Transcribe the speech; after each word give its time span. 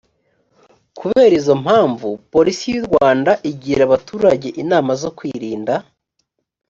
kubera 0.99 1.33
izo 1.39 1.53
mpamvu 1.63 2.09
porisi 2.31 2.65
y 2.73 2.77
u 2.81 2.83
rwanda 2.87 3.31
igira 3.51 3.81
abaturage 3.87 4.47
inama 4.61 4.91
zo 5.01 5.09
kwirinda 5.17 5.73